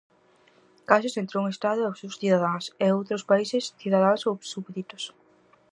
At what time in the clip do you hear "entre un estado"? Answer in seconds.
1.21-1.79